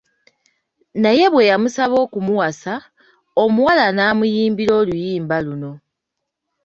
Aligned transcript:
Naye 1.01 1.25
bwe 1.33 1.47
yamusaba 1.51 1.95
okumuwasa, 2.05 2.73
omuwala 3.43 3.85
n'amuyimbira 3.95 4.71
oluyimba 4.81 5.35
luno. 5.45 5.71